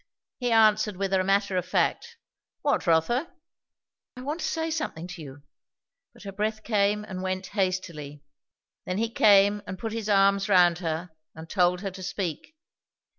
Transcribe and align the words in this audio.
He 0.39 0.51
answered 0.51 0.97
with 0.97 1.13
a 1.13 1.23
matter 1.23 1.57
of 1.57 1.65
fact 1.67 2.17
"What, 2.63 2.87
Rotha?" 2.87 3.31
"I 4.17 4.21
want 4.21 4.39
to 4.39 4.47
say 4.47 4.71
something 4.71 5.05
to 5.05 5.21
you" 5.21 5.43
But 6.13 6.23
her 6.23 6.31
breath 6.31 6.63
came 6.63 7.03
and 7.03 7.21
went 7.21 7.45
hastily. 7.53 8.23
Then 8.87 8.97
he 8.97 9.11
came 9.11 9.61
and 9.67 9.77
put 9.77 9.91
his 9.93 10.09
arms 10.09 10.49
round 10.49 10.79
her, 10.79 11.11
and 11.35 11.47
told 11.47 11.81
her 11.81 11.91
to 11.91 12.01
speak. 12.01 12.55